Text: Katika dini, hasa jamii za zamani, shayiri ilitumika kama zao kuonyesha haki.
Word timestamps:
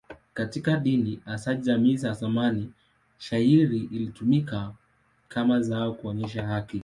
Katika 0.33 0.77
dini, 0.77 1.19
hasa 1.25 1.55
jamii 1.55 1.97
za 1.97 2.13
zamani, 2.13 2.73
shayiri 3.17 3.77
ilitumika 3.91 4.73
kama 5.27 5.61
zao 5.61 5.93
kuonyesha 5.93 6.47
haki. 6.47 6.79